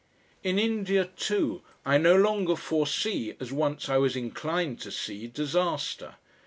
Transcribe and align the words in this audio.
In 0.41 0.57
India, 0.57 1.05
too, 1.15 1.61
I 1.85 1.99
no 1.99 2.15
longer 2.15 2.55
foresee, 2.55 3.35
as 3.39 3.51
once 3.53 3.87
I 3.87 3.97
was 3.97 4.15
inclined 4.15 4.79
to 4.79 4.91
see, 4.91 5.27
disaster. 5.27 6.15